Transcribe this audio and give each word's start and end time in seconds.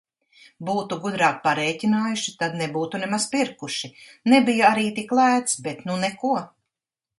Būtu 0.69 0.95
gudrāk 1.03 1.35
parēķinājuši, 1.43 2.33
tad 2.39 2.57
nebūtu 2.63 3.03
nemaz 3.05 3.29
pirkuši. 3.35 3.93
Nebija 4.35 4.71
arī 4.73 4.89
tik 4.99 5.15
lēts, 5.21 5.63
bet 5.69 5.89
nu 5.91 6.03
neko. 6.09 6.35